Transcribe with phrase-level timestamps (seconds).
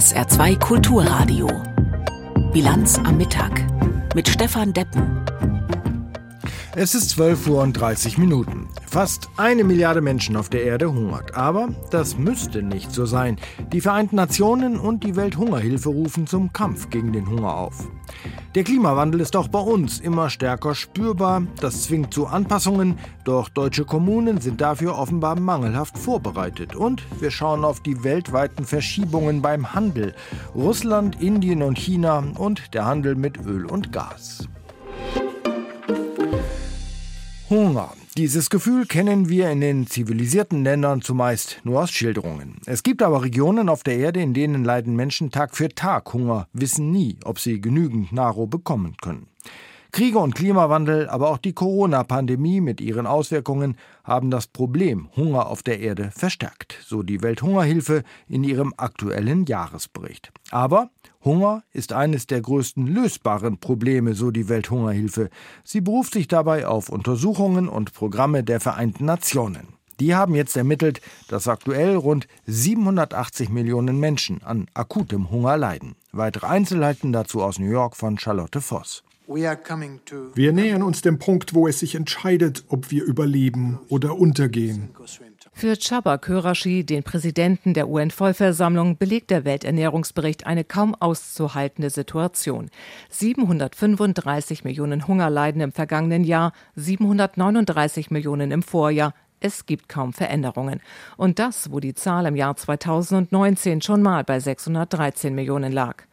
[0.00, 1.46] SR2 Kulturradio.
[2.54, 3.52] Bilanz am Mittag
[4.14, 5.26] mit Stefan Deppen.
[6.74, 8.70] Es ist 12 Uhr und 30 Minuten.
[8.86, 11.34] Fast eine Milliarde Menschen auf der Erde hungert.
[11.34, 13.36] Aber das müsste nicht so sein.
[13.74, 17.86] Die Vereinten Nationen und die Welthungerhilfe rufen zum Kampf gegen den Hunger auf.
[18.56, 21.42] Der Klimawandel ist auch bei uns immer stärker spürbar.
[21.60, 22.98] Das zwingt zu Anpassungen.
[23.22, 26.74] Doch deutsche Kommunen sind dafür offenbar mangelhaft vorbereitet.
[26.74, 30.16] Und wir schauen auf die weltweiten Verschiebungen beim Handel.
[30.52, 34.48] Russland, Indien und China und der Handel mit Öl und Gas.
[37.48, 37.90] Hunger.
[38.16, 42.56] Dieses Gefühl kennen wir in den zivilisierten Ländern zumeist nur aus Schilderungen.
[42.66, 46.48] Es gibt aber Regionen auf der Erde, in denen leiden Menschen Tag für Tag Hunger,
[46.52, 49.29] wissen nie, ob sie genügend Nahrung bekommen können.
[49.92, 55.62] Kriege und Klimawandel, aber auch die Corona-Pandemie mit ihren Auswirkungen haben das Problem Hunger auf
[55.62, 60.32] der Erde verstärkt, so die Welthungerhilfe in ihrem aktuellen Jahresbericht.
[60.50, 60.90] Aber
[61.24, 65.28] Hunger ist eines der größten lösbaren Probleme, so die Welthungerhilfe.
[65.64, 69.80] Sie beruft sich dabei auf Untersuchungen und Programme der Vereinten Nationen.
[69.98, 75.94] Die haben jetzt ermittelt, dass aktuell rund 780 Millionen Menschen an akutem Hunger leiden.
[76.12, 79.02] Weitere Einzelheiten dazu aus New York von Charlotte Voss.
[79.30, 84.90] Wir nähern uns dem Punkt, wo es sich entscheidet, ob wir überleben oder untergehen.
[85.52, 92.70] Für Chaba Körashi, den Präsidenten der UN-Vollversammlung, belegt der Welternährungsbericht eine kaum auszuhaltende Situation.
[93.10, 99.14] 735 Millionen Hungerleiden im vergangenen Jahr, 739 Millionen im Vorjahr.
[99.38, 100.80] Es gibt kaum Veränderungen.
[101.16, 106.04] Und das, wo die Zahl im Jahr 2019 schon mal bei 613 Millionen lag.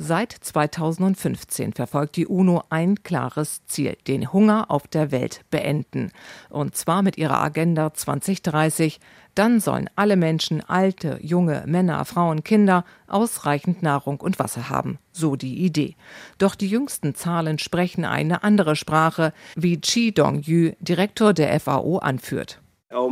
[0.00, 6.12] Seit 2015 verfolgt die UNO ein klares Ziel, den Hunger auf der Welt beenden.
[6.50, 9.00] Und zwar mit ihrer Agenda 2030.
[9.34, 15.00] Dann sollen alle Menschen, alte, junge, Männer, Frauen, Kinder, ausreichend Nahrung und Wasser haben.
[15.10, 15.96] So die Idee.
[16.38, 22.60] Doch die jüngsten Zahlen sprechen eine andere Sprache, wie Chi Dong-yu, Direktor der FAO, anführt.
[22.90, 23.02] Nach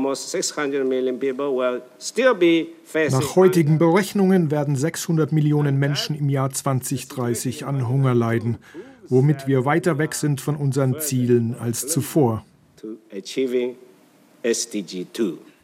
[3.37, 8.57] heutigen Berechnungen werden 600 Millionen Menschen im Jahr 2030 an Hunger leiden,
[9.09, 12.43] womit wir weiter weg sind von unseren Zielen als zuvor.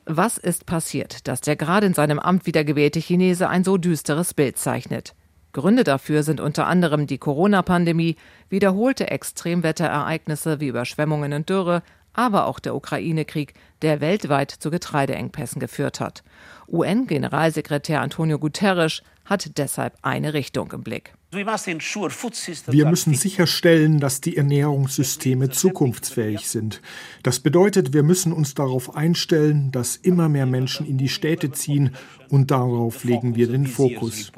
[0.05, 4.59] Was ist passiert, dass der gerade in seinem Amt wiedergewählte Chinese ein so düsteres Bild
[4.59, 5.15] zeichnet?
[5.53, 8.17] Gründe dafür sind unter anderem die Corona-Pandemie,
[8.51, 16.01] wiederholte Extremwetterereignisse wie Überschwemmungen und Dürre, aber auch der Ukraine-Krieg, der weltweit zu Getreideengpässen geführt
[16.01, 16.23] hat.
[16.69, 21.15] UN-Generalsekretär Antonio Guterres hat deshalb eine Richtung im Blick.
[21.33, 26.83] Wir müssen sicherstellen, dass die Ernährungssysteme zukunftsfähig sind.
[27.23, 31.95] Das bedeutet, wir müssen uns darauf einstellen, dass immer mehr Menschen in die Städte ziehen
[32.29, 34.31] und darauf legen wir den Fokus.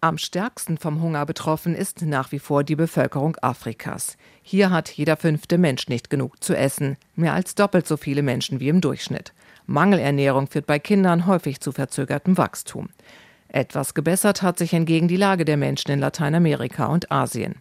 [0.00, 4.16] Am stärksten vom Hunger betroffen ist nach wie vor die Bevölkerung Afrikas.
[4.42, 8.60] Hier hat jeder fünfte Mensch nicht genug zu essen, mehr als doppelt so viele Menschen
[8.60, 9.32] wie im Durchschnitt.
[9.66, 12.90] Mangelernährung führt bei Kindern häufig zu verzögertem Wachstum.
[13.48, 17.56] Etwas gebessert hat sich hingegen die Lage der Menschen in Lateinamerika und Asien.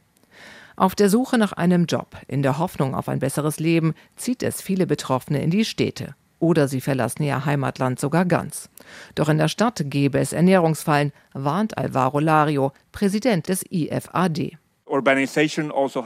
[0.76, 4.62] Auf der Suche nach einem Job, in der Hoffnung auf ein besseres Leben, zieht es
[4.62, 6.14] viele Betroffene in die Städte.
[6.40, 8.70] Oder sie verlassen ihr Heimatland sogar ganz.
[9.16, 14.58] Doch in der Stadt gäbe es Ernährungsfallen, warnt Alvaro Lario, Präsident des IFAD.
[14.90, 16.04] Also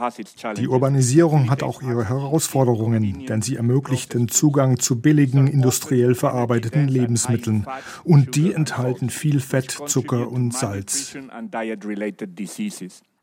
[0.56, 6.88] Die Urbanisierung hat auch ihre Herausforderungen, denn sie ermöglicht den Zugang zu billigen, industriell verarbeiteten
[6.88, 7.66] Lebensmitteln.
[8.02, 11.16] Und die enthalten viel Fett, Zucker und Salz.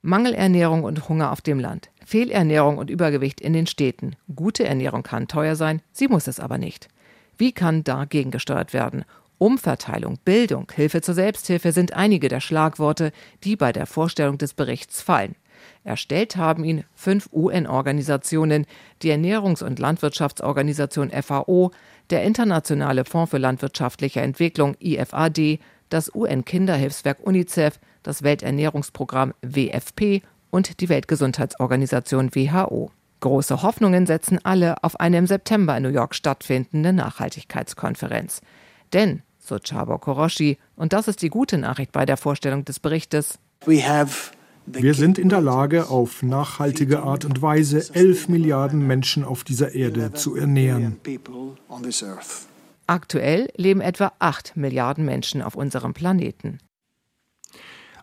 [0.01, 4.15] Mangelernährung und Hunger auf dem Land, Fehlernährung und Übergewicht in den Städten.
[4.33, 6.87] Gute Ernährung kann teuer sein, sie muss es aber nicht.
[7.39, 9.05] Wie kann dagegen gesteuert werden?
[9.37, 13.13] Umverteilung, Bildung, Hilfe zur Selbsthilfe sind einige der Schlagworte,
[13.45, 15.35] die bei der Vorstellung des Berichts fallen.
[15.85, 18.65] Erstellt haben ihn fünf UN-Organisationen,
[19.01, 21.71] die Ernährungs- und Landwirtschaftsorganisation FAO,
[22.09, 30.89] der Internationale Fonds für landwirtschaftliche Entwicklung IFAD, das UN-Kinderhilfswerk UNICEF, das Welternährungsprogramm WFP und die
[30.89, 32.91] Weltgesundheitsorganisation WHO.
[33.21, 38.41] Große Hoffnungen setzen alle auf eine im September in New York stattfindende Nachhaltigkeitskonferenz.
[38.93, 43.39] Denn, so Chabo Koroshi, und das ist die gute Nachricht bei der Vorstellung des Berichtes,
[44.71, 49.73] wir sind in der Lage, auf nachhaltige Art und Weise elf Milliarden Menschen auf dieser
[49.73, 50.97] Erde zu ernähren.
[52.85, 56.59] Aktuell leben etwa acht Milliarden Menschen auf unserem Planeten.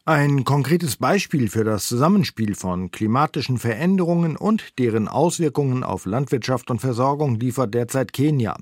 [0.08, 6.78] Ein konkretes Beispiel für das Zusammenspiel von klimatischen Veränderungen und deren Auswirkungen auf Landwirtschaft und
[6.78, 8.56] Versorgung liefert derzeit Kenia.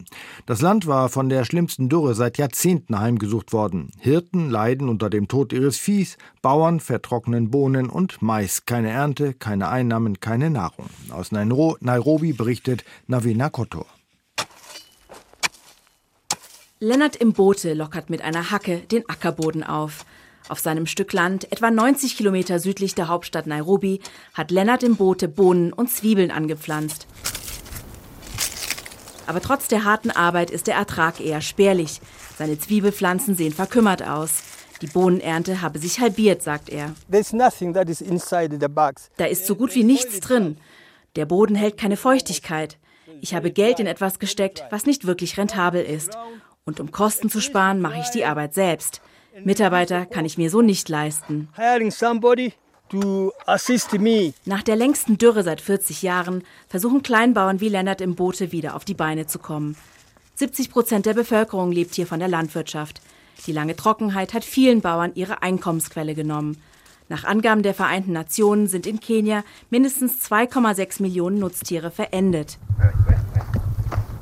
[0.47, 3.91] Das Land war von der schlimmsten Dürre seit Jahrzehnten heimgesucht worden.
[3.99, 8.65] Hirten leiden unter dem Tod ihres Viehs, Bauern vertrocknen Bohnen und Mais.
[8.65, 10.87] Keine Ernte, keine Einnahmen, keine Nahrung.
[11.11, 13.85] Aus Nairobi berichtet Navina Kotor.
[16.81, 20.07] Lennart im Boote lockert mit einer Hacke den Ackerboden auf.
[20.49, 24.01] Auf seinem Stück Land, etwa 90 Kilometer südlich der Hauptstadt Nairobi,
[24.35, 27.07] hat Lennart im Boote Bohnen und Zwiebeln angepflanzt.
[29.27, 32.01] Aber trotz der harten Arbeit ist der Ertrag eher spärlich.
[32.37, 34.43] Seine Zwiebelpflanzen sehen verkümmert aus.
[34.83, 36.95] Die Bohnenernte habe sich halbiert, sagt er.
[39.17, 40.59] Da ist so gut wie nichts drin.
[41.17, 42.77] Der Boden hält keine Feuchtigkeit.
[43.23, 46.19] Ich habe Geld in etwas gesteckt, was nicht wirklich rentabel ist.
[46.67, 49.01] Und um Kosten zu sparen, mache ich die Arbeit selbst.
[49.43, 51.49] Mitarbeiter kann ich mir so nicht leisten.
[54.45, 58.85] Nach der längsten Dürre seit 40 Jahren versuchen Kleinbauern wie Lennart im Boote wieder auf
[58.85, 59.77] die Beine zu kommen.
[60.37, 63.01] 70 Prozent der Bevölkerung lebt hier von der Landwirtschaft.
[63.47, 66.61] Die lange Trockenheit hat vielen Bauern ihre Einkommensquelle genommen.
[67.09, 72.59] Nach Angaben der Vereinten Nationen sind in Kenia mindestens 2,6 Millionen Nutztiere verendet.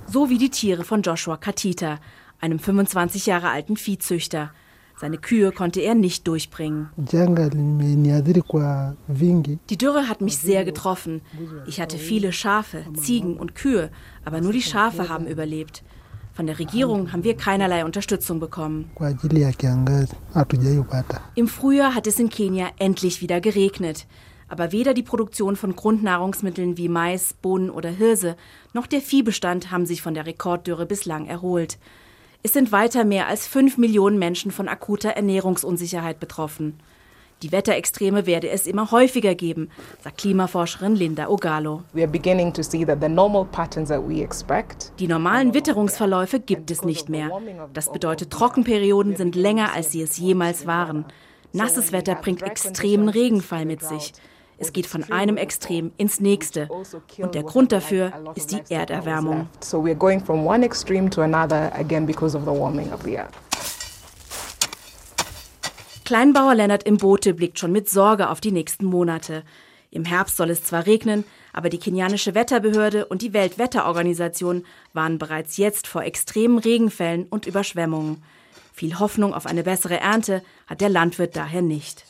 [0.06, 1.98] So wie die Tiere von Joshua Katita,
[2.40, 4.52] einem 25 Jahre alten Viehzüchter.
[5.02, 6.90] Seine Kühe konnte er nicht durchbringen.
[6.96, 7.06] Die
[9.76, 11.22] Dürre hat mich sehr getroffen.
[11.66, 13.90] Ich hatte viele Schafe, Ziegen und Kühe,
[14.24, 15.82] aber nur die Schafe haben überlebt.
[16.34, 18.92] Von der Regierung haben wir keinerlei Unterstützung bekommen.
[21.34, 24.06] Im Frühjahr hat es in Kenia endlich wieder geregnet.
[24.46, 28.36] Aber weder die Produktion von Grundnahrungsmitteln wie Mais, Bohnen oder Hirse
[28.72, 31.78] noch der Viehbestand haben sich von der Rekorddürre bislang erholt.
[32.44, 36.80] Es sind weiter mehr als fünf Millionen Menschen von akuter Ernährungsunsicherheit betroffen.
[37.42, 39.68] Die Wetterextreme werde es immer häufiger geben,
[40.02, 41.82] sagt Klimaforscherin Linda Ogalo.
[44.98, 47.30] Die normalen Witterungsverläufe gibt es nicht mehr.
[47.72, 51.04] Das bedeutet, Trockenperioden sind länger, als sie es jemals waren.
[51.52, 54.12] Nasses Wetter bringt extremen Regenfall mit sich.
[54.62, 56.68] Es geht von einem Extrem ins nächste.
[57.18, 59.48] Und der Grund dafür ist die Erderwärmung.
[66.04, 69.42] Kleinbauer Lennart im Boote blickt schon mit Sorge auf die nächsten Monate.
[69.90, 75.56] Im Herbst soll es zwar regnen, aber die kenianische Wetterbehörde und die Weltwetterorganisation warnen bereits
[75.56, 78.22] jetzt vor extremen Regenfällen und Überschwemmungen.
[78.72, 82.06] Viel Hoffnung auf eine bessere Ernte hat der Landwirt daher nicht.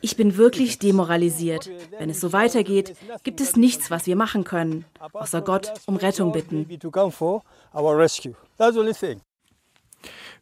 [0.00, 1.70] Ich bin wirklich demoralisiert.
[1.98, 6.32] Wenn es so weitergeht, gibt es nichts, was wir machen können, außer Gott um Rettung
[6.32, 6.66] bitten.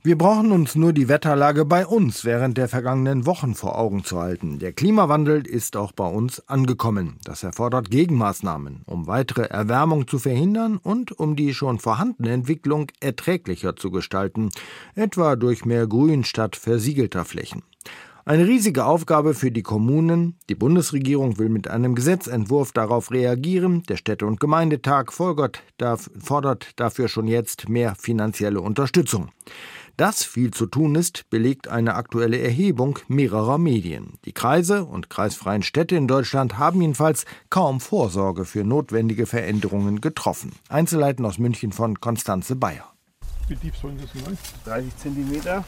[0.06, 4.20] Wir brauchen uns nur die Wetterlage bei uns während der vergangenen Wochen vor Augen zu
[4.20, 4.58] halten.
[4.58, 7.16] Der Klimawandel ist auch bei uns angekommen.
[7.24, 13.76] Das erfordert Gegenmaßnahmen, um weitere Erwärmung zu verhindern und um die schon vorhandene Entwicklung erträglicher
[13.76, 14.50] zu gestalten,
[14.94, 17.62] etwa durch mehr Grün statt versiegelter Flächen.
[18.26, 20.38] Eine riesige Aufgabe für die Kommunen.
[20.50, 23.82] Die Bundesregierung will mit einem Gesetzentwurf darauf reagieren.
[23.88, 25.60] Der Städte- und Gemeindetag fordert
[26.76, 29.30] dafür schon jetzt mehr finanzielle Unterstützung.
[29.96, 34.14] Dass viel zu tun ist, belegt eine aktuelle Erhebung mehrerer Medien.
[34.24, 40.52] Die Kreise und kreisfreien Städte in Deutschland haben jedenfalls kaum Vorsorge für notwendige Veränderungen getroffen.
[40.68, 42.92] Einzelheiten aus München von Konstanze Bayer.
[43.46, 44.36] Wie tief sollen das sein?
[44.64, 45.64] 30 Zentimeter.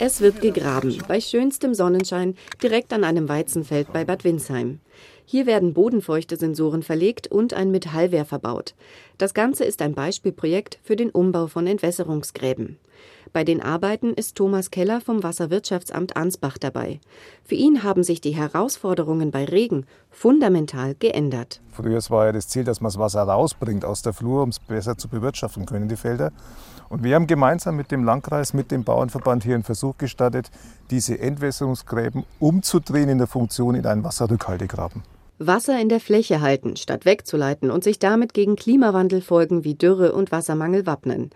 [0.00, 4.80] Es wird gegraben, bei schönstem Sonnenschein, direkt an einem Weizenfeld bei Bad Windsheim.
[5.24, 8.74] Hier werden Bodenfeuchte-Sensoren verlegt und ein Metallwehr verbaut.
[9.18, 12.78] Das Ganze ist ein Beispielprojekt für den Umbau von Entwässerungsgräben.
[13.32, 17.00] Bei den Arbeiten ist Thomas Keller vom Wasserwirtschaftsamt Ansbach dabei.
[17.44, 21.60] Für ihn haben sich die Herausforderungen bei Regen fundamental geändert.
[21.70, 24.58] Früher war ja das Ziel, dass man das Wasser rausbringt aus der Flur, um es
[24.58, 26.32] besser zu bewirtschaften können, die Felder.
[26.88, 30.50] Und wir haben gemeinsam mit dem Landkreis, mit dem Bauernverband hier einen Versuch gestartet,
[30.90, 35.02] diese Entwässerungsgräben umzudrehen in der Funktion in einen Wasserrückhaltegraben.
[35.38, 40.32] Wasser in der Fläche halten, statt wegzuleiten und sich damit gegen Klimawandelfolgen wie Dürre und
[40.32, 41.30] Wassermangel wappnen.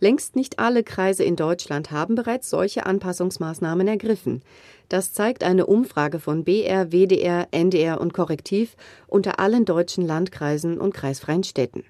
[0.00, 4.42] Längst nicht alle Kreise in Deutschland haben bereits solche Anpassungsmaßnahmen ergriffen.
[4.88, 8.76] Das zeigt eine Umfrage von BR, WDR, NDR und Korrektiv
[9.08, 11.84] unter allen deutschen Landkreisen und kreisfreien Städten.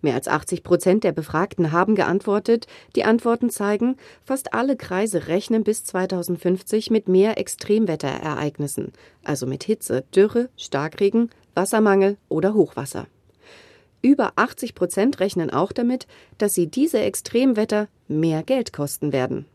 [0.00, 2.66] Mehr als 80 Prozent der Befragten haben geantwortet.
[2.96, 8.92] Die Antworten zeigen, fast alle Kreise rechnen bis 2050 mit mehr Extremwetterereignissen,
[9.22, 13.06] also mit Hitze, Dürre, Starkregen, Wassermangel oder Hochwasser.
[14.02, 16.06] Über 80 Prozent rechnen auch damit,
[16.36, 19.46] dass sie diese Extremwetter mehr Geld kosten werden.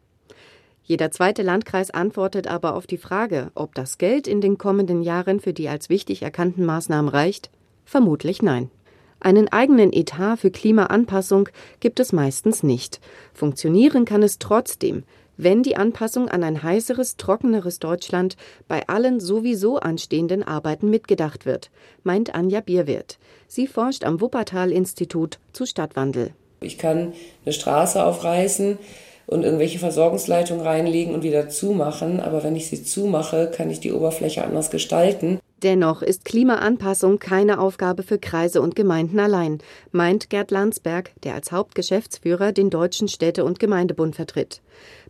[0.83, 5.41] Jeder zweite Landkreis antwortet aber auf die Frage, ob das Geld in den kommenden Jahren
[5.41, 7.49] für die als wichtig erkannten Maßnahmen reicht,
[7.83, 8.71] vermutlich nein.
[9.19, 11.49] Einen eigenen Etat für Klimaanpassung
[11.81, 13.01] gibt es meistens nicht.
[13.33, 15.03] Funktionieren kann es trotzdem,
[15.37, 18.35] wenn die Anpassung an ein heißeres, trockeneres Deutschland
[18.67, 21.69] bei allen sowieso anstehenden Arbeiten mitgedacht wird,
[22.03, 23.19] meint Anja Bierwirth.
[23.47, 26.33] Sie forscht am Wuppertal-Institut zu Stadtwandel.
[26.59, 27.13] Ich kann
[27.45, 28.79] eine Straße aufreißen
[29.27, 33.91] und irgendwelche Versorgungsleitungen reinlegen und wieder zumachen, aber wenn ich sie zumache, kann ich die
[33.91, 35.39] Oberfläche anders gestalten.
[35.63, 39.57] Dennoch ist Klimaanpassung keine Aufgabe für Kreise und Gemeinden allein,
[39.91, 44.61] meint Gerd Landsberg, der als Hauptgeschäftsführer den Deutschen Städte- und Gemeindebund vertritt.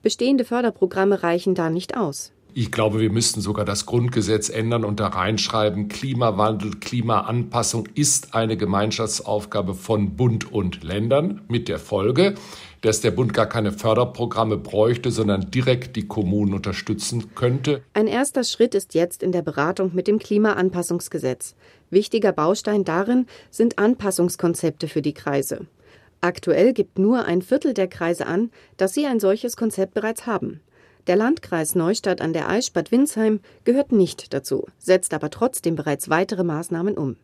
[0.01, 2.31] Bestehende Förderprogramme reichen da nicht aus.
[2.53, 8.57] Ich glaube, wir müssten sogar das Grundgesetz ändern und da reinschreiben, Klimawandel, Klimaanpassung ist eine
[8.57, 12.33] Gemeinschaftsaufgabe von Bund und Ländern mit der Folge,
[12.81, 17.83] dass der Bund gar keine Förderprogramme bräuchte, sondern direkt die Kommunen unterstützen könnte.
[17.93, 21.53] Ein erster Schritt ist jetzt in der Beratung mit dem Klimaanpassungsgesetz.
[21.91, 25.67] Wichtiger Baustein darin sind Anpassungskonzepte für die Kreise.
[26.21, 30.61] Aktuell gibt nur ein Viertel der Kreise an, dass sie ein solches Konzept bereits haben.
[31.07, 36.43] Der Landkreis Neustadt an der Eichstadt Winsheim gehört nicht dazu, setzt aber trotzdem bereits weitere
[36.43, 37.15] Maßnahmen um.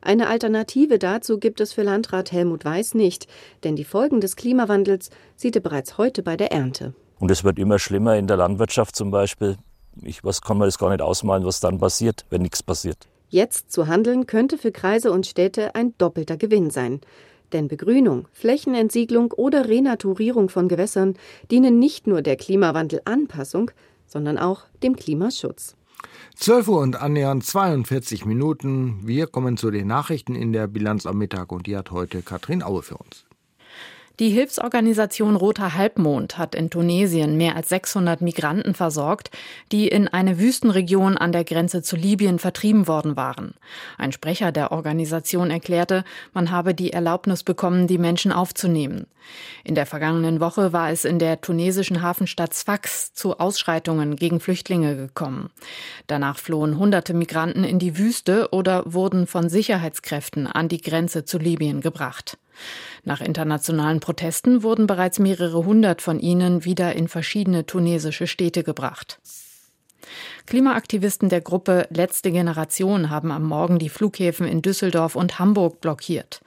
[0.00, 3.26] Eine Alternative dazu gibt es für Landrat Helmut Weiß nicht,
[3.64, 6.94] denn die Folgen des Klimawandels sieht er bereits heute bei der Ernte.
[7.18, 9.56] Und es wird immer schlimmer in der Landwirtschaft zum Beispiel.
[10.02, 13.08] Ich was kann man das gar nicht ausmalen, was dann passiert, wenn nichts passiert.
[13.28, 17.00] Jetzt zu handeln könnte für Kreise und Städte ein doppelter Gewinn sein.
[17.52, 21.14] Denn Begrünung, Flächenentsiegelung oder Renaturierung von Gewässern
[21.50, 23.70] dienen nicht nur der Klimawandelanpassung,
[24.06, 25.76] sondern auch dem Klimaschutz.
[26.36, 29.00] 12 Uhr und annähernd 42 Minuten.
[29.06, 32.62] Wir kommen zu den Nachrichten in der Bilanz am Mittag und die hat heute Katrin
[32.62, 33.25] Aue für uns.
[34.18, 39.30] Die Hilfsorganisation Roter Halbmond hat in Tunesien mehr als 600 Migranten versorgt,
[39.72, 43.52] die in eine Wüstenregion an der Grenze zu Libyen vertrieben worden waren.
[43.98, 49.06] Ein Sprecher der Organisation erklärte, man habe die Erlaubnis bekommen, die Menschen aufzunehmen.
[49.64, 54.96] In der vergangenen Woche war es in der tunesischen Hafenstadt Sfax zu Ausschreitungen gegen Flüchtlinge
[54.96, 55.50] gekommen.
[56.06, 61.36] Danach flohen hunderte Migranten in die Wüste oder wurden von Sicherheitskräften an die Grenze zu
[61.36, 62.38] Libyen gebracht.
[63.04, 69.18] Nach internationalen Protesten wurden bereits mehrere hundert von ihnen wieder in verschiedene tunesische Städte gebracht.
[70.46, 76.40] Klimaaktivisten der Gruppe Letzte Generation haben am Morgen die Flughäfen in Düsseldorf und Hamburg blockiert.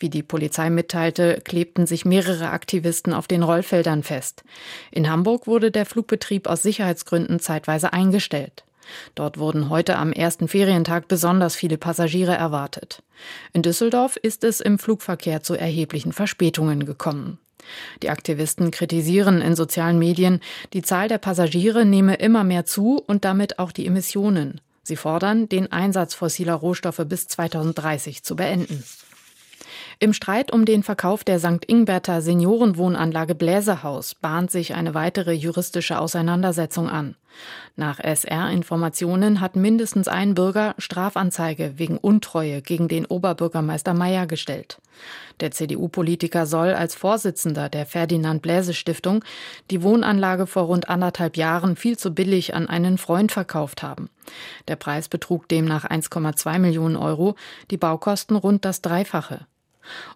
[0.00, 4.42] Wie die Polizei mitteilte, klebten sich mehrere Aktivisten auf den Rollfeldern fest.
[4.90, 8.64] In Hamburg wurde der Flugbetrieb aus Sicherheitsgründen zeitweise eingestellt.
[9.14, 13.02] Dort wurden heute am ersten Ferientag besonders viele Passagiere erwartet.
[13.52, 17.38] In Düsseldorf ist es im Flugverkehr zu erheblichen Verspätungen gekommen.
[18.02, 20.40] Die Aktivisten kritisieren in sozialen Medien,
[20.72, 24.60] die Zahl der Passagiere nehme immer mehr zu und damit auch die Emissionen.
[24.82, 28.84] Sie fordern, den Einsatz fossiler Rohstoffe bis 2030 zu beenden.
[29.98, 31.64] Im Streit um den Verkauf der St.
[31.66, 37.16] Ingberter Seniorenwohnanlage Bläsehaus bahnt sich eine weitere juristische Auseinandersetzung an.
[37.76, 44.78] Nach SR-Informationen hat mindestens ein Bürger Strafanzeige wegen Untreue gegen den Oberbürgermeister Meyer gestellt.
[45.40, 49.22] Der CDU-Politiker soll als Vorsitzender der Ferdinand Bläse Stiftung
[49.70, 54.08] die Wohnanlage vor rund anderthalb Jahren viel zu billig an einen Freund verkauft haben.
[54.68, 57.36] Der Preis betrug demnach 1,2 Millionen Euro,
[57.70, 59.46] die Baukosten rund das Dreifache.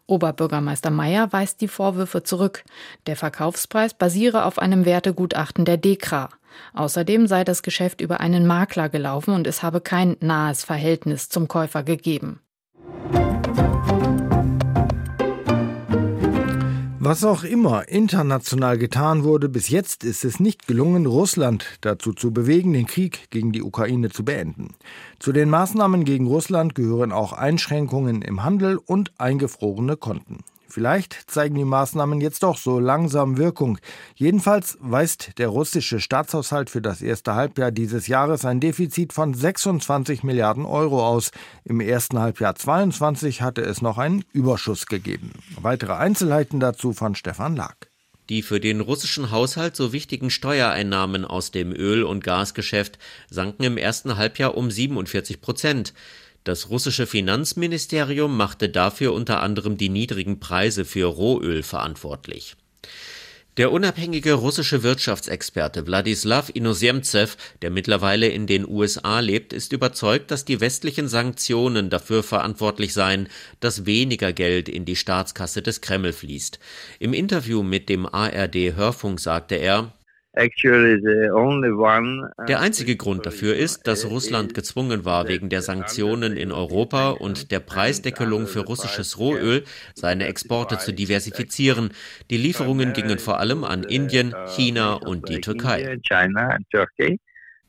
[0.06, 2.64] Oberbürgermeister Meyer weist die Vorwürfe zurück.
[3.06, 6.28] Der Verkaufspreis basiere auf einem Wertegutachten der DEKRA.
[6.74, 11.48] Außerdem sei das Geschäft über einen Makler gelaufen und es habe kein nahes Verhältnis zum
[11.48, 12.40] Käufer gegeben.
[17.10, 22.32] Was auch immer international getan wurde, bis jetzt ist es nicht gelungen, Russland dazu zu
[22.32, 24.76] bewegen, den Krieg gegen die Ukraine zu beenden.
[25.18, 30.44] Zu den Maßnahmen gegen Russland gehören auch Einschränkungen im Handel und eingefrorene Konten.
[30.70, 33.78] Vielleicht zeigen die Maßnahmen jetzt doch so langsam Wirkung.
[34.14, 40.22] Jedenfalls weist der russische Staatshaushalt für das erste Halbjahr dieses Jahres ein Defizit von 26
[40.22, 41.30] Milliarden Euro aus.
[41.64, 45.32] Im ersten Halbjahr 22 hatte es noch einen Überschuss gegeben.
[45.60, 47.76] Weitere Einzelheiten dazu von Stefan Lag.
[48.30, 52.96] Die für den russischen Haushalt so wichtigen Steuereinnahmen aus dem Öl- und Gasgeschäft
[53.28, 55.92] sanken im ersten Halbjahr um 47 Prozent.
[56.44, 62.56] Das russische Finanzministerium machte dafür unter anderem die niedrigen Preise für Rohöl verantwortlich.
[63.56, 70.46] Der unabhängige russische Wirtschaftsexperte Wladislaw Inozemtsev, der mittlerweile in den USA lebt, ist überzeugt, dass
[70.46, 73.28] die westlichen Sanktionen dafür verantwortlich seien,
[73.58, 76.58] dass weniger Geld in die Staatskasse des Kreml fließt.
[77.00, 79.92] Im Interview mit dem ARD Hörfunk sagte er,
[82.48, 87.50] der einzige Grund dafür ist, dass Russland gezwungen war, wegen der Sanktionen in Europa und
[87.50, 91.90] der Preisdeckelung für russisches Rohöl seine Exporte zu diversifizieren.
[92.30, 95.98] Die Lieferungen gingen vor allem an Indien, China und die Türkei.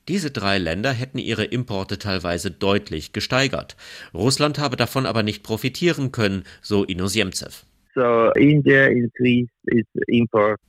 [0.06, 3.76] Diese drei Länder hätten ihre Importe teilweise deutlich gesteigert.
[4.14, 7.64] Russland habe davon aber nicht profitieren können, so Inosiemtsev.
[7.94, 8.30] Uh,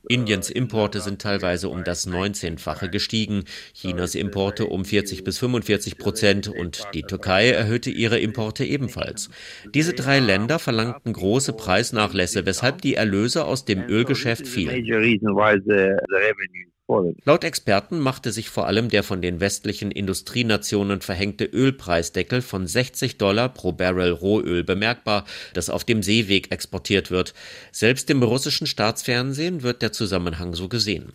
[0.08, 6.48] Indiens Importe sind teilweise um das 19-fache gestiegen, Chinas Importe um 40 bis 45 Prozent
[6.48, 9.30] und die Türkei erhöhte ihre Importe ebenfalls.
[9.74, 14.84] Diese drei Länder verlangten große Preisnachlässe, weshalb die Erlöse aus dem Ölgeschäft fielen.
[16.86, 23.16] Laut Experten machte sich vor allem der von den westlichen Industrienationen verhängte Ölpreisdeckel von 60
[23.16, 25.24] Dollar pro Barrel Rohöl bemerkbar,
[25.54, 27.32] das auf dem Seeweg exportiert wird.
[27.72, 31.14] Selbst im russischen Staatsfernsehen wird der Zusammenhang so gesehen.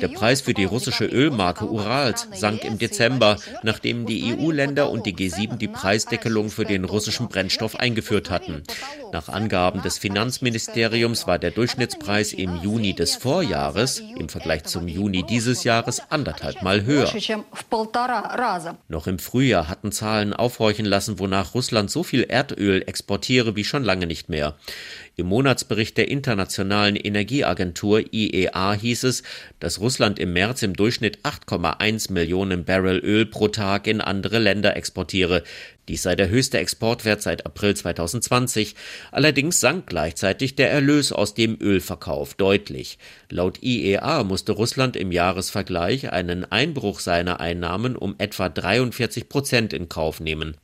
[0.00, 5.14] Der Preis für die russische Ölmarke Urals sank im Dezember, nachdem die EU-Länder und die
[5.14, 8.64] G7 die Preisdeckelung für den russischen Brennstoff eingeführt hatten.
[9.12, 15.22] Nach Angaben des Finanzministeriums war der Durchschnittspreis im Juni des Vorjahres im Vergleich zum Juni
[15.22, 17.12] dieses Jahres anderthalb Mal höher.
[18.88, 23.84] Noch im Frühjahr hatten Zahlen aufhorchen lassen, wonach Russland so viel Erdöl exportiere wie schon
[23.84, 24.56] lange nicht mehr.
[25.18, 29.22] Im Monatsbericht der Internationalen Energieagentur IEA hieß es,
[29.60, 34.76] dass Russland im März im Durchschnitt 8,1 Millionen Barrel Öl pro Tag in andere Länder
[34.76, 35.42] exportiere.
[35.88, 38.74] Dies sei der höchste Exportwert seit April 2020.
[39.10, 42.98] Allerdings sank gleichzeitig der Erlös aus dem Ölverkauf deutlich.
[43.30, 49.88] Laut IEA musste Russland im Jahresvergleich einen Einbruch seiner Einnahmen um etwa 43 Prozent in
[49.88, 50.58] Kauf nehmen.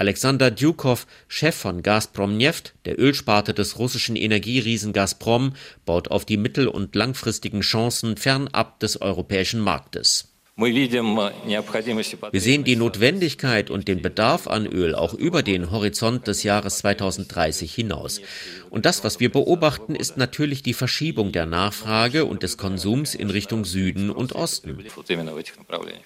[0.00, 5.52] Alexander Djukow, Chef von Gazprom Neft, der Ölsparte des russischen Energieriesen Gazprom,
[5.84, 10.29] baut auf die mittel- und langfristigen Chancen fernab des europäischen Marktes.
[10.60, 16.78] Wir sehen die Notwendigkeit und den Bedarf an Öl auch über den Horizont des Jahres
[16.78, 18.20] 2030 hinaus.
[18.68, 23.30] Und das, was wir beobachten, ist natürlich die Verschiebung der Nachfrage und des Konsums in
[23.30, 24.78] Richtung Süden und Osten.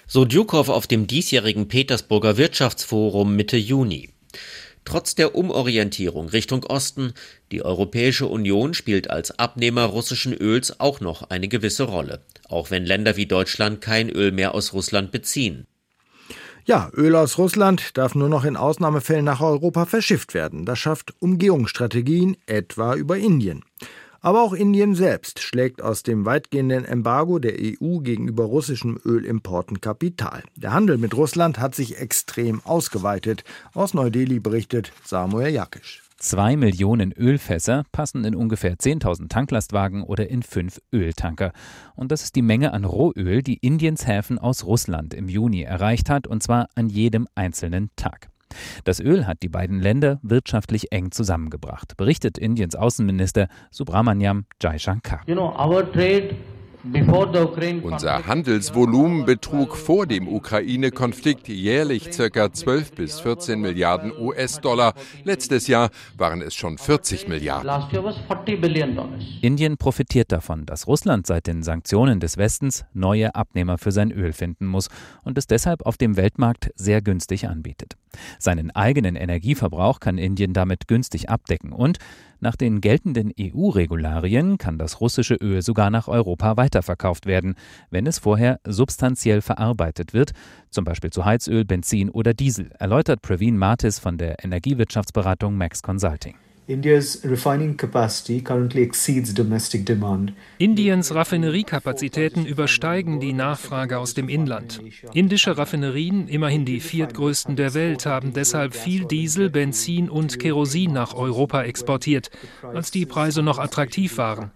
[0.07, 4.09] So Djukow auf dem diesjährigen Petersburger Wirtschaftsforum Mitte Juni.
[4.85, 7.13] Trotz der Umorientierung Richtung Osten,
[7.51, 12.85] die Europäische Union spielt als Abnehmer russischen Öls auch noch eine gewisse Rolle, auch wenn
[12.85, 15.65] Länder wie Deutschland kein Öl mehr aus Russland beziehen.
[16.67, 20.65] Ja, Öl aus Russland darf nur noch in Ausnahmefällen nach Europa verschifft werden.
[20.65, 23.63] Das schafft Umgehungsstrategien, etwa über Indien.
[24.25, 30.41] Aber auch Indien selbst schlägt aus dem weitgehenden Embargo der EU gegenüber russischen Ölimporten Kapital.
[30.55, 33.43] Der Handel mit Russland hat sich extrem ausgeweitet.
[33.75, 36.01] Aus Neu-Delhi berichtet Samuel Jakisch.
[36.17, 41.51] Zwei Millionen Ölfässer passen in ungefähr 10.000 Tanklastwagen oder in fünf Öltanker.
[41.93, 46.09] Und das ist die Menge an Rohöl, die Indiens Häfen aus Russland im Juni erreicht
[46.09, 48.29] hat, und zwar an jedem einzelnen Tag.
[48.83, 55.21] Das Öl hat die beiden Länder wirtschaftlich eng zusammengebracht, berichtet Indiens Außenminister Subramanyam Jaishankar.
[55.27, 55.53] You know,
[57.83, 62.53] unser Handelsvolumen betrug vor dem Ukraine-Konflikt jährlich ca.
[62.53, 64.93] 12 bis 14 Milliarden US-Dollar.
[65.23, 67.71] Letztes Jahr waren es schon 40 Milliarden.
[69.41, 74.31] Indien profitiert davon, dass Russland seit den Sanktionen des Westens neue Abnehmer für sein Öl
[74.31, 74.89] finden muss
[75.23, 77.97] und es deshalb auf dem Weltmarkt sehr günstig anbietet.
[78.39, 81.99] Seinen eigenen Energieverbrauch kann Indien damit günstig abdecken und
[82.39, 87.55] nach den geltenden EU-Regularien kann das russische Öl sogar nach Europa weiterverkauft werden,
[87.89, 90.31] wenn es vorher substanziell verarbeitet wird,
[90.69, 96.35] zum Beispiel zu Heizöl, Benzin oder Diesel, erläutert Praveen Martis von der Energiewirtschaftsberatung Max Consulting.
[100.57, 104.81] Indiens Raffineriekapazitäten übersteigen die Nachfrage aus dem Inland.
[105.13, 111.13] Indische Raffinerien, immerhin die viertgrößten der Welt, haben deshalb viel Diesel, Benzin und Kerosin nach
[111.13, 112.31] Europa exportiert,
[112.63, 114.49] als die Preise noch attraktiv waren.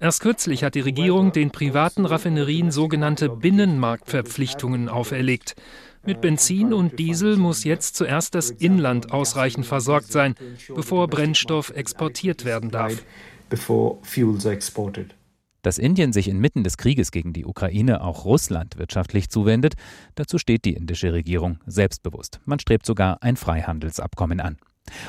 [0.00, 5.54] Erst kürzlich hat die Regierung den privaten Raffinerien sogenannte Binnenmarktverpflichtungen auferlegt.
[6.06, 10.34] Mit Benzin und Diesel muss jetzt zuerst das Inland ausreichend versorgt sein,
[10.74, 13.02] bevor Brennstoff exportiert werden darf.
[15.62, 19.74] Dass Indien sich inmitten des Krieges gegen die Ukraine auch Russland wirtschaftlich zuwendet,
[20.14, 22.40] dazu steht die indische Regierung selbstbewusst.
[22.44, 24.58] Man strebt sogar ein Freihandelsabkommen an.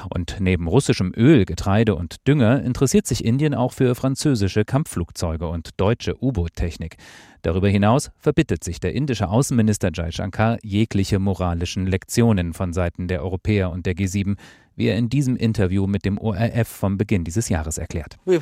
[0.09, 5.69] Und neben russischem Öl, Getreide und Dünger interessiert sich Indien auch für französische Kampfflugzeuge und
[5.77, 6.97] deutsche U-Boot-Technik.
[7.41, 13.21] Darüber hinaus verbittet sich der indische Außenminister Jai Shankar jegliche moralischen Lektionen von Seiten der
[13.21, 14.37] Europäer und der G7,
[14.75, 18.17] wie er in diesem Interview mit dem ORF vom Beginn dieses Jahres erklärt.
[18.25, 18.41] Wir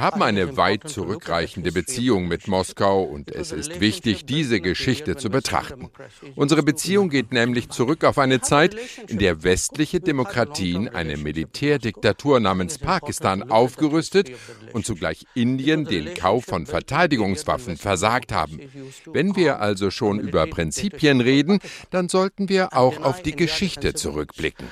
[0.00, 5.90] haben eine weit zurückreichende Beziehung mit Moskau und es ist wichtig, diese Geschichte zu betrachten.
[6.36, 8.76] Unsere Beziehung geht nämlich zurück auf eine Zeit,
[9.08, 14.30] in der westliche Demokratien eine Militärdiktatur namens Pakistan aufgerüstet
[14.72, 18.60] und zugleich Indien den Kauf von Verteidigungswaffen versagt haben.
[19.12, 21.58] Wenn wir also schon über Prinzipien reden,
[21.90, 24.68] dann sollten wir auch auf die Geschichte zurückblicken.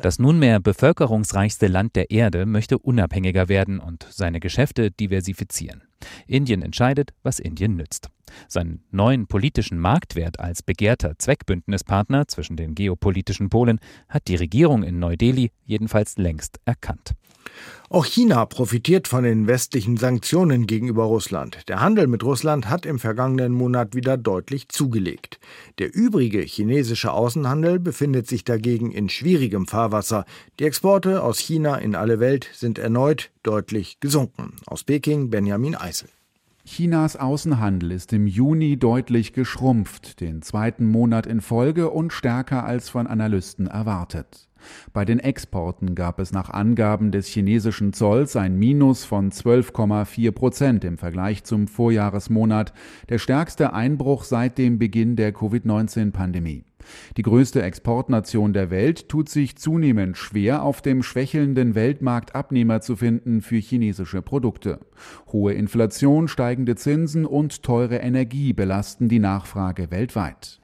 [0.00, 5.82] Das nunmehr bevölkerungsreichste Land der Erde möchte unabhängiger werden und seine Geschäfte diversifizieren.
[6.26, 8.08] Indien entscheidet, was Indien nützt.
[8.48, 13.78] Seinen neuen politischen Marktwert als begehrter Zweckbündnispartner zwischen den geopolitischen Polen
[14.08, 17.12] hat die Regierung in Neu-Delhi jedenfalls längst erkannt.
[17.88, 21.68] Auch China profitiert von den westlichen Sanktionen gegenüber Russland.
[21.68, 25.38] Der Handel mit Russland hat im vergangenen Monat wieder deutlich zugelegt.
[25.78, 30.24] Der übrige chinesische Außenhandel befindet sich dagegen in schwierigem Fahrwasser.
[30.58, 34.54] Die Exporte aus China in alle Welt sind erneut deutlich gesunken.
[34.66, 36.08] Aus Peking Benjamin Eisel.
[36.64, 42.88] Chinas Außenhandel ist im Juni deutlich geschrumpft, den zweiten Monat in Folge und stärker als
[42.88, 44.48] von Analysten erwartet.
[44.92, 50.84] Bei den Exporten gab es nach Angaben des chinesischen Zolls ein Minus von 12,4 Prozent
[50.84, 52.72] im Vergleich zum Vorjahresmonat,
[53.08, 56.62] der stärkste Einbruch seit dem Beginn der Covid-19-Pandemie.
[57.16, 62.96] Die größte Exportnation der Welt tut sich zunehmend schwer, auf dem schwächelnden Weltmarkt Abnehmer zu
[62.96, 64.80] finden für chinesische Produkte.
[65.32, 70.58] Hohe Inflation, steigende Zinsen und teure Energie belasten die Nachfrage weltweit.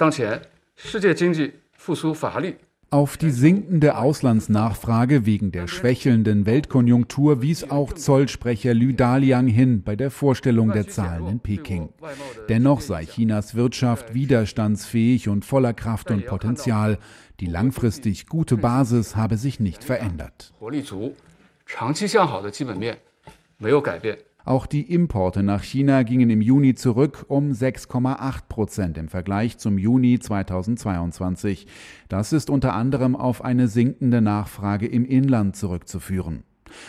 [2.90, 9.94] Auf die sinkende Auslandsnachfrage wegen der schwächelnden Weltkonjunktur wies auch Zollsprecher Lü Daliang hin bei
[9.94, 11.90] der Vorstellung der Zahlen in Peking.
[12.48, 16.96] Dennoch sei Chinas Wirtschaft widerstandsfähig und voller Kraft und Potenzial.
[17.40, 20.55] Die langfristig gute Basis habe sich nicht verändert.
[24.48, 29.76] Auch die Importe nach China gingen im Juni zurück um 6,8 Prozent im Vergleich zum
[29.76, 31.66] Juni 2022.
[32.08, 36.44] Das ist unter anderem auf eine sinkende Nachfrage im Inland zurückzuführen.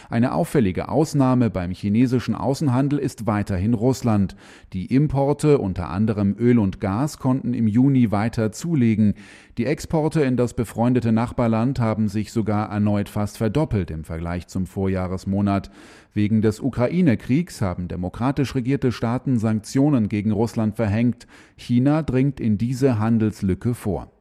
[0.10, 4.36] Eine auffällige Ausnahme beim chinesischen Außenhandel ist weiterhin Russland.
[4.74, 9.16] Die Importe, unter anderem Öl und Gas, konnten im Juni weiter zulegen.
[9.58, 14.66] Die Exporte in das befreundete Nachbarland haben sich sogar erneut fast verdoppelt im Vergleich zum
[14.66, 15.70] Vorjahresmonat.
[16.14, 21.28] Wegen des Ukraine-Kriegs haben demokratisch regierte Staaten Sanktionen gegen Russland verhängt.
[21.56, 24.12] China dringt in diese Handelslücke vor.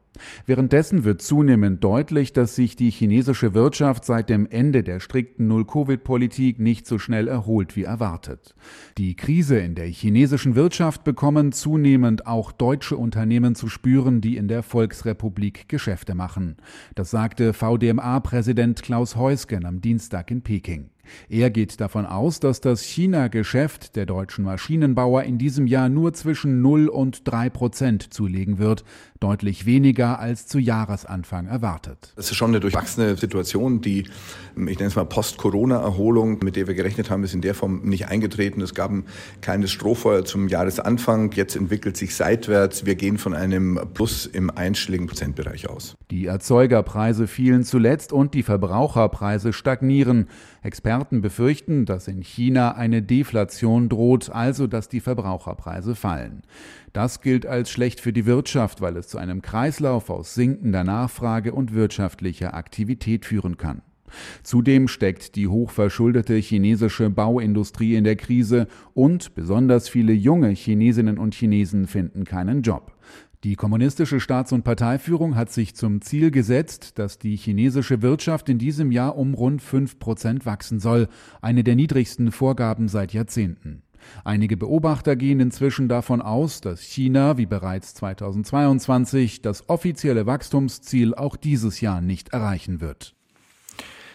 [0.46, 6.58] Währenddessen wird zunehmend deutlich, dass sich die chinesische Wirtschaft seit dem Ende der strikten Null-Covid-Politik
[6.58, 8.54] nicht so schnell erholt wie erwartet.
[8.96, 14.48] Die Krise in der chinesischen Wirtschaft bekommen zunehmend auch deutsche Unternehmen zu spüren, die in
[14.48, 16.56] der Volksrepublik Geschäfte machen.
[16.94, 20.90] Das sagte VDMA-Präsident Klaus Heusgen am Dienstag in Peking.
[21.28, 26.62] Er geht davon aus, dass das China-Geschäft der deutschen Maschinenbauer in diesem Jahr nur zwischen
[26.62, 28.84] 0 und 3 Prozent zulegen wird,
[29.20, 32.12] deutlich weniger als zu Jahresanfang erwartet.
[32.16, 33.80] Das ist schon eine durchwachsene Situation.
[33.80, 37.82] Die, ich nenne es mal Post-Corona-Erholung, mit der wir gerechnet haben, ist in der Form
[37.82, 38.60] nicht eingetreten.
[38.60, 39.04] Es gab ein
[39.40, 41.32] kleines Strohfeuer zum Jahresanfang.
[41.32, 42.86] Jetzt entwickelt sich seitwärts.
[42.86, 45.96] Wir gehen von einem Plus im einstelligen Prozentbereich aus.
[46.10, 50.28] Die Erzeugerpreise fielen zuletzt und die Verbraucherpreise stagnieren.
[50.62, 56.42] Experten befürchten, dass in China eine Deflation droht, also dass die Verbraucherpreise fallen.
[56.92, 61.52] Das gilt als schlecht für die Wirtschaft, weil es zu einem Kreislauf aus sinkender Nachfrage
[61.52, 63.82] und wirtschaftlicher Aktivität führen kann.
[64.42, 71.34] Zudem steckt die hochverschuldete chinesische Bauindustrie in der Krise und besonders viele junge Chinesinnen und
[71.34, 72.92] Chinesen finden keinen Job.
[73.44, 78.58] Die kommunistische Staats- und Parteiführung hat sich zum Ziel gesetzt, dass die chinesische Wirtschaft in
[78.58, 81.06] diesem Jahr um rund fünf Prozent wachsen soll,
[81.40, 83.82] eine der niedrigsten Vorgaben seit Jahrzehnten.
[84.24, 91.36] Einige Beobachter gehen inzwischen davon aus, dass China, wie bereits 2022, das offizielle Wachstumsziel auch
[91.36, 93.14] dieses Jahr nicht erreichen wird.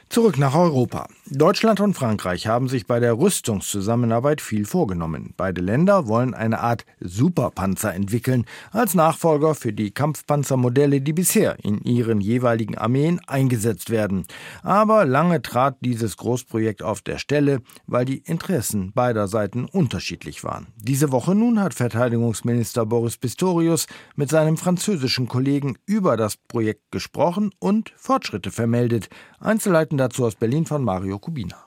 [0.10, 1.08] Zurück nach Europa.
[1.30, 5.34] Deutschland und Frankreich haben sich bei der Rüstungszusammenarbeit viel vorgenommen.
[5.38, 11.80] Beide Länder wollen eine Art Superpanzer entwickeln, als Nachfolger für die Kampfpanzermodelle, die bisher in
[11.82, 14.26] ihren jeweiligen Armeen eingesetzt werden.
[14.64, 20.68] Aber lange trat dieses Großprojekt auf der Stelle, weil die Interessen beider Seiten unterschiedlich waren.
[20.76, 27.52] Diese Woche nun hat Verteidigungsminister Boris Pistorius mit seinem französischen Kollegen über das Projekt gesprochen
[27.60, 29.08] und Fortschritte vermeldet.
[29.40, 31.58] Einzelheiten dazu aus Berlin von Mario Kubina.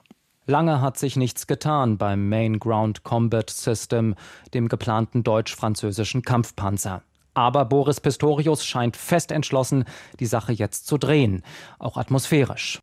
[0.45, 4.15] Lange hat sich nichts getan beim Main Ground Combat System,
[4.53, 7.01] dem geplanten deutsch-französischen Kampfpanzer.
[7.33, 9.83] Aber Boris Pistorius scheint fest entschlossen,
[10.19, 11.43] die Sache jetzt zu drehen,
[11.79, 12.79] auch atmosphärisch.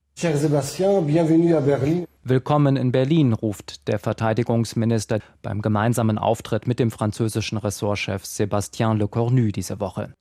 [2.22, 9.50] Willkommen in Berlin, ruft der Verteidigungsminister beim gemeinsamen Auftritt mit dem französischen Ressortchef Sébastien Lecornu
[9.50, 10.12] diese Woche.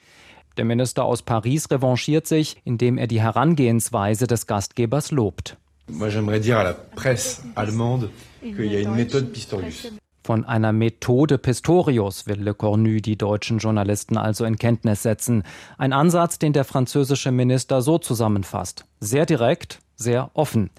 [0.58, 5.58] Der Minister aus Paris revanchiert sich, indem er die Herangehensweise des Gastgebers lobt.
[5.89, 8.09] Moi, j'aimerais dire à la presse allemande
[8.41, 9.91] qu'il y a une méthode Pistorius.
[10.25, 15.43] Von einer Methode Pistorius will Le Cornu die deutschen Journalisten also in Kenntnis setzen.
[15.77, 18.85] Ein Ansatz, den der französische Minister so zusammenfasst.
[19.01, 20.69] Sehr direkt, sehr offen.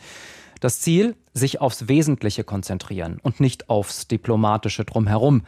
[0.61, 5.43] Das Ziel, sich aufs Wesentliche konzentrieren und nicht aufs diplomatische Drumherum.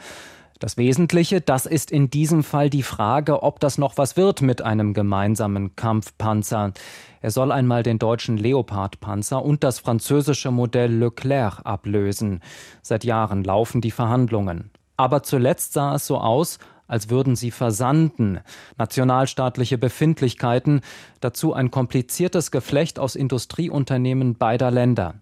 [0.59, 4.63] Das Wesentliche, das ist in diesem Fall die Frage, ob das noch was wird mit
[4.63, 6.73] einem gemeinsamen Kampfpanzer.
[7.21, 12.41] Er soll einmal den deutschen Leopard-Panzer und das französische Modell Leclerc ablösen.
[12.81, 14.71] Seit Jahren laufen die Verhandlungen.
[14.97, 18.41] Aber zuletzt sah es so aus, als würden sie versanden.
[18.79, 20.81] Nationalstaatliche Befindlichkeiten,
[21.21, 25.17] dazu ein kompliziertes Geflecht aus Industrieunternehmen beider Länder.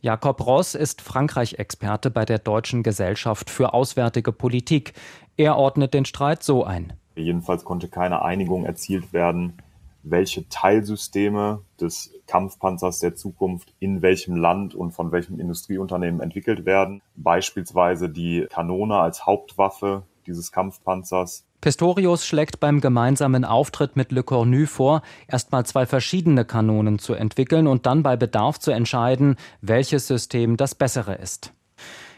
[0.00, 4.92] Jakob Ross ist Frankreich-Experte bei der Deutschen Gesellschaft für Auswärtige Politik.
[5.36, 6.92] Er ordnet den Streit so ein.
[7.16, 9.54] Jedenfalls konnte keine Einigung erzielt werden,
[10.02, 17.00] welche Teilsysteme des Kampfpanzers der Zukunft in welchem Land und von welchem Industrieunternehmen entwickelt werden.
[17.16, 24.66] Beispielsweise die Kanone als Hauptwaffe dieses Kampfpanzers Pistorius schlägt beim gemeinsamen Auftritt mit Le Cornu
[24.66, 30.56] vor, erstmal zwei verschiedene Kanonen zu entwickeln und dann bei Bedarf zu entscheiden, welches System
[30.56, 31.52] das bessere ist.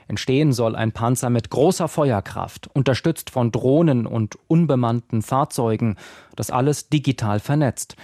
[0.09, 5.97] Entstehen soll ein Panzer mit großer Feuerkraft, unterstützt von Drohnen und unbemannten Fahrzeugen,
[6.35, 7.97] das alles digital vernetzt.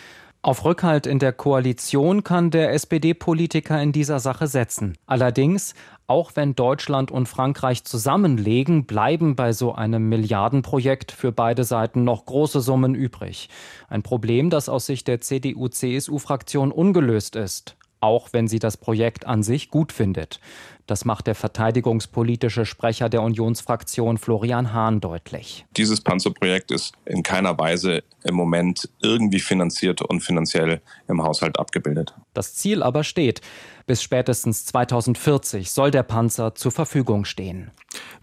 [0.45, 4.99] Auf Rückhalt in der Koalition kann der SPD-Politiker in dieser Sache setzen.
[5.07, 5.73] Allerdings,
[6.07, 12.27] auch wenn Deutschland und Frankreich zusammenlegen, bleiben bei so einem Milliardenprojekt für beide Seiten noch
[12.27, 13.49] große Summen übrig.
[13.89, 19.43] Ein Problem, das aus Sicht der CDU-CSU-Fraktion ungelöst ist auch wenn sie das Projekt an
[19.43, 20.39] sich gut findet.
[20.87, 25.65] Das macht der verteidigungspolitische Sprecher der Unionsfraktion Florian Hahn deutlich.
[25.77, 32.15] Dieses Panzerprojekt ist in keiner Weise im Moment irgendwie finanziert und finanziell im Haushalt abgebildet.
[32.35, 33.41] Das Ziel aber steht.
[33.87, 37.71] Bis spätestens 2040 soll der Panzer zur Verfügung stehen.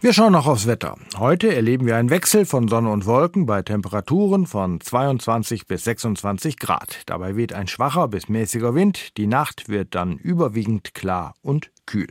[0.00, 0.96] Wir schauen noch aufs Wetter.
[1.18, 6.58] Heute erleben wir einen Wechsel von Sonne und Wolken bei Temperaturen von 22 bis 26
[6.58, 7.02] Grad.
[7.06, 9.16] Dabei weht ein schwacher bis mäßiger Wind.
[9.16, 12.08] Die Nacht wird dann überwiegend klar und kühl.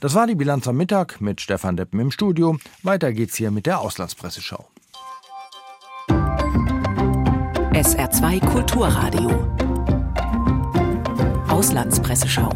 [0.00, 2.56] Das war die Bilanz am Mittag mit Stefan Deppen im Studio.
[2.82, 4.68] Weiter geht's hier mit der Auslandspresseschau.
[7.72, 9.30] SR2 Kulturradio.
[11.48, 12.50] Auslandspresseschau.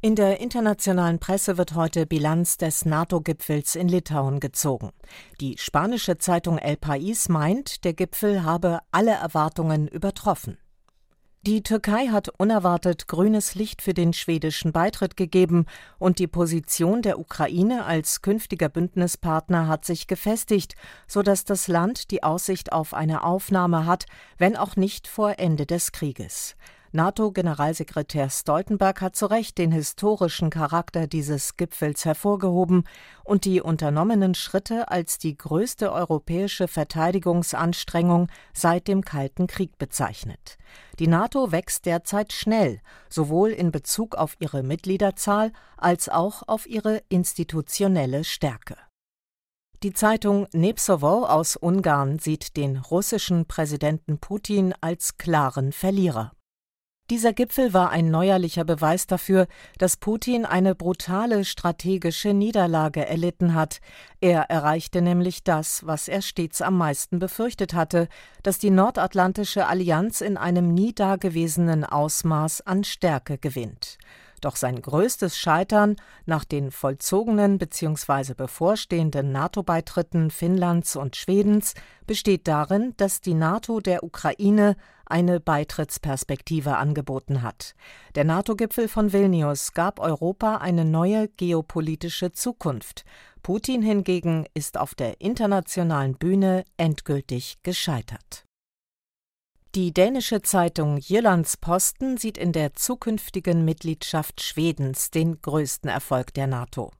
[0.00, 4.90] In der internationalen Presse wird heute Bilanz des NATO-Gipfels in Litauen gezogen.
[5.40, 10.58] Die spanische Zeitung El País meint, der Gipfel habe alle Erwartungen übertroffen.
[11.46, 17.20] Die Türkei hat unerwartet grünes Licht für den schwedischen Beitritt gegeben und die Position der
[17.20, 20.74] Ukraine als künftiger Bündnispartner hat sich gefestigt,
[21.06, 24.06] so dass das Land die Aussicht auf eine Aufnahme hat,
[24.38, 26.56] wenn auch nicht vor Ende des Krieges.
[26.92, 32.84] NATO-Generalsekretär Stoltenberg hat zu Recht den historischen Charakter dieses Gipfels hervorgehoben
[33.24, 40.58] und die unternommenen Schritte als die größte europäische Verteidigungsanstrengung seit dem Kalten Krieg bezeichnet.
[40.98, 47.02] Die NATO wächst derzeit schnell, sowohl in Bezug auf ihre Mitgliederzahl als auch auf ihre
[47.08, 48.76] institutionelle Stärke.
[49.82, 56.32] Die Zeitung Nepsovo aus Ungarn sieht den russischen Präsidenten Putin als klaren Verlierer.
[57.08, 59.46] Dieser Gipfel war ein neuerlicher Beweis dafür,
[59.78, 63.80] dass Putin eine brutale strategische Niederlage erlitten hat.
[64.20, 68.08] Er erreichte nämlich das, was er stets am meisten befürchtet hatte,
[68.42, 73.98] dass die Nordatlantische Allianz in einem nie dagewesenen Ausmaß an Stärke gewinnt.
[74.40, 78.34] Doch sein größtes Scheitern nach den vollzogenen bzw.
[78.34, 81.74] bevorstehenden NATO-Beitritten Finnlands und Schwedens
[82.06, 87.74] besteht darin, dass die NATO der Ukraine eine Beitrittsperspektive angeboten hat.
[88.14, 93.04] Der NATO-Gipfel von Vilnius gab Europa eine neue geopolitische Zukunft.
[93.42, 98.44] Putin hingegen ist auf der internationalen Bühne endgültig gescheitert.
[99.76, 106.46] Die dänische Zeitung Jyllands Posten sieht in der zukünftigen Mitgliedschaft Schwedens den größten Erfolg der
[106.46, 106.92] NATO.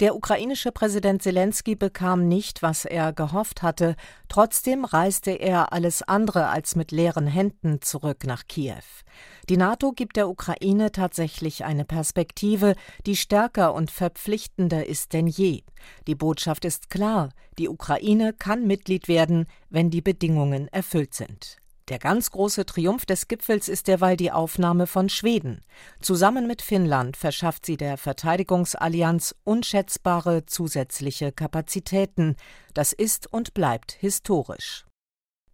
[0.00, 3.96] Der ukrainische Präsident Zelensky bekam nicht, was er gehofft hatte,
[4.28, 8.84] trotzdem reiste er alles andere als mit leeren Händen zurück nach Kiew.
[9.48, 15.62] Die NATO gibt der Ukraine tatsächlich eine Perspektive, die stärker und verpflichtender ist denn je.
[16.06, 21.56] Die Botschaft ist klar, die Ukraine kann Mitglied werden, wenn die Bedingungen erfüllt sind.
[21.88, 25.64] Der ganz große Triumph des Gipfels ist derweil die Aufnahme von Schweden.
[26.00, 32.36] Zusammen mit Finnland verschafft sie der Verteidigungsallianz unschätzbare zusätzliche Kapazitäten.
[32.74, 34.84] Das ist und bleibt historisch.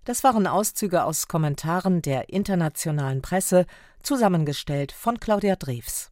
[0.05, 3.65] Das waren Auszüge aus Kommentaren der internationalen Presse,
[4.03, 6.11] zusammengestellt von Claudia Drews.